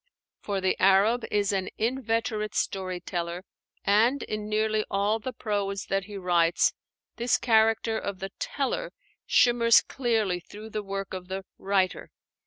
For 0.39 0.61
the 0.61 0.75
Arab 0.79 1.25
is 1.29 1.53
an 1.53 1.69
inveterate 1.77 2.55
story 2.55 2.99
teller; 2.99 3.45
and 3.83 4.23
in 4.23 4.49
nearly 4.49 4.83
all 4.89 5.19
the 5.19 5.31
prose 5.31 5.85
that 5.89 6.05
he 6.05 6.17
writes, 6.17 6.73
this 7.17 7.37
character 7.37 7.99
of 7.99 8.17
the 8.17 8.31
"teller" 8.39 8.93
shimmers 9.27 9.79
clearly 9.81 10.39
through 10.39 10.71
the 10.71 10.81
work 10.81 11.13
of 11.13 11.27
the 11.27 11.45
"writer." 11.59 12.09